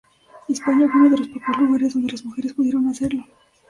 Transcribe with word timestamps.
España 0.49 0.89
fue 0.91 0.99
uno 1.01 1.09
de 1.11 1.17
los 1.19 1.27
pocos 1.27 1.59
lugares 1.59 1.93
donde 1.93 2.11
las 2.11 2.25
mujeres 2.25 2.53
pudieron 2.53 2.87
hacerlo. 2.89 3.23